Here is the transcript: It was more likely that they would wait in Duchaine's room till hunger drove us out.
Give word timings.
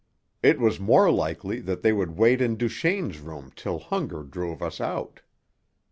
It 0.41 0.59
was 0.59 0.79
more 0.79 1.11
likely 1.11 1.59
that 1.59 1.83
they 1.83 1.93
would 1.93 2.17
wait 2.17 2.41
in 2.41 2.57
Duchaine's 2.57 3.19
room 3.19 3.51
till 3.55 3.77
hunger 3.77 4.23
drove 4.23 4.63
us 4.63 4.81
out. 4.81 5.21